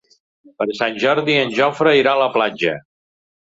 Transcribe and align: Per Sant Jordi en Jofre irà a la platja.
Per 0.61 0.65
Sant 0.79 0.97
Jordi 1.03 1.37
en 1.43 1.53
Jofre 1.59 1.93
irà 2.01 2.17
a 2.19 2.21
la 2.25 2.31
platja. 2.41 2.77